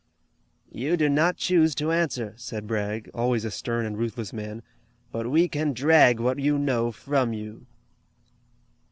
"You 0.71 0.97
do 0.97 1.07
not 1.09 1.37
choose 1.37 1.75
to 1.75 1.91
answer," 1.91 2.33
said 2.35 2.65
Bragg, 2.65 3.07
always 3.13 3.45
a 3.45 3.51
stern 3.51 3.85
and 3.85 3.95
ruthless 3.99 4.33
man, 4.33 4.63
"but 5.11 5.29
we 5.29 5.47
can 5.47 5.73
drag 5.73 6.19
what 6.19 6.39
you 6.39 6.57
know 6.57 6.91
from 6.91 7.33
you." 7.33 7.67